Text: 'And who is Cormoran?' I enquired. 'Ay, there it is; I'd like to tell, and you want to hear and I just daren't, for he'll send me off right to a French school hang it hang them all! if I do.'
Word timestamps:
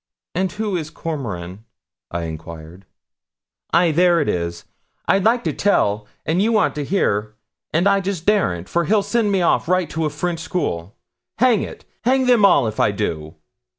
'And 0.33 0.51
who 0.53 0.75
is 0.75 0.89
Cormoran?' 0.89 1.63
I 2.09 2.23
enquired. 2.23 2.87
'Ay, 3.71 3.91
there 3.91 4.19
it 4.19 4.27
is; 4.27 4.65
I'd 5.07 5.23
like 5.23 5.43
to 5.43 5.53
tell, 5.53 6.07
and 6.25 6.41
you 6.41 6.51
want 6.51 6.73
to 6.73 6.83
hear 6.83 7.35
and 7.71 7.87
I 7.87 7.99
just 7.99 8.25
daren't, 8.25 8.67
for 8.67 8.85
he'll 8.85 9.03
send 9.03 9.31
me 9.31 9.43
off 9.43 9.67
right 9.67 9.91
to 9.91 10.05
a 10.05 10.09
French 10.09 10.39
school 10.39 10.95
hang 11.37 11.61
it 11.61 11.85
hang 12.03 12.25
them 12.25 12.43
all! 12.43 12.65
if 12.65 12.79
I 12.79 12.89
do.' 12.89 13.35